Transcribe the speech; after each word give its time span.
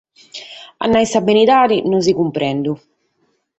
A 0.83 0.85
nàrrere 0.91 1.11
sa 1.11 1.21
beridade 1.27 1.77
non 1.89 2.01
bos 2.03 2.17
cumprendo. 2.19 2.71